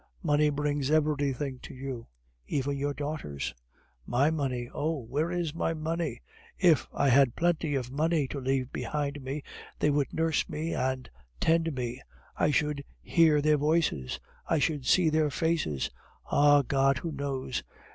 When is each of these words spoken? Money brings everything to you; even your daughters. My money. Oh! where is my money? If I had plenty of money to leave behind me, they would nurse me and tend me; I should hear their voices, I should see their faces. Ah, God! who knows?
Money 0.23 0.49
brings 0.49 0.89
everything 0.89 1.59
to 1.59 1.75
you; 1.75 2.07
even 2.47 2.75
your 2.75 2.91
daughters. 2.91 3.53
My 4.07 4.31
money. 4.31 4.67
Oh! 4.73 5.01
where 5.01 5.29
is 5.31 5.53
my 5.53 5.75
money? 5.75 6.23
If 6.57 6.87
I 6.91 7.09
had 7.09 7.35
plenty 7.35 7.75
of 7.75 7.91
money 7.91 8.27
to 8.29 8.39
leave 8.39 8.71
behind 8.73 9.21
me, 9.21 9.43
they 9.77 9.91
would 9.91 10.11
nurse 10.11 10.49
me 10.49 10.73
and 10.73 11.07
tend 11.39 11.75
me; 11.75 12.01
I 12.35 12.49
should 12.49 12.83
hear 13.03 13.43
their 13.43 13.57
voices, 13.57 14.19
I 14.47 14.57
should 14.57 14.87
see 14.87 15.09
their 15.09 15.29
faces. 15.29 15.91
Ah, 16.25 16.63
God! 16.63 16.97
who 16.97 17.11
knows? 17.11 17.61